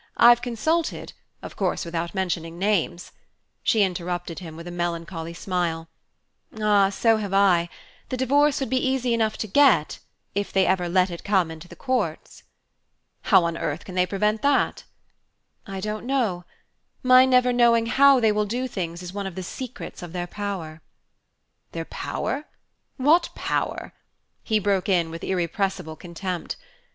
[0.17, 1.13] I've consulted
[1.43, 3.11] of course without mentioning names"
[3.63, 5.89] She interrupted him, with a melancholy smile:
[6.59, 7.69] "Ah, so have I.
[8.09, 9.99] The divorce would be easy enough to get,
[10.33, 12.41] if they ever let it come into the courts."
[13.25, 14.85] "How on earth can they prevent that?"
[15.67, 16.45] "I don't know;
[17.03, 20.25] my never knowing how they will do things is one of the secrets of their
[20.25, 20.81] power."
[21.73, 22.45] "Their power?
[22.97, 23.93] What power?"
[24.41, 26.57] he broke in with irrepressible contempt.